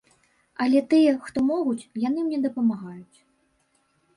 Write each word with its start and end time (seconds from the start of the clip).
Але 0.63 0.79
тыя, 0.93 1.11
хто 1.27 1.43
могуць, 1.51 1.87
яны 2.07 2.19
мне 2.25 2.39
дапамагаюць. 2.47 3.17